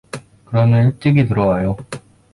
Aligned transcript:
그러면 0.45 0.87
일찍이 0.87 1.27
들어와요. 1.27 1.77